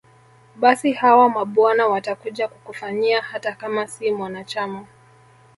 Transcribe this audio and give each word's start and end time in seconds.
Basi 0.55 0.91
hawa 0.91 1.29
mabwana 1.29 1.87
watakuja 1.87 2.47
kukufanyia 2.47 3.21
hata 3.21 3.51
kama 3.55 3.87
si 3.87 4.11
mwanachama 4.11 4.85